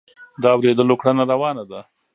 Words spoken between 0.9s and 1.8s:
کړنه روانه ده.